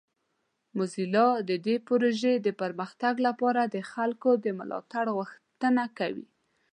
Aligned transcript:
موزیلا 0.77 1.27
د 1.49 1.51
دې 1.65 1.75
پروژې 1.87 2.33
د 2.45 2.47
پرمختګ 2.61 3.13
لپاره 3.27 3.61
د 3.65 3.77
خلکو 3.91 4.29
د 4.43 4.45
ملاتړ 4.59 5.05
غوښتنه 5.17 5.83
کوي. 5.97 6.27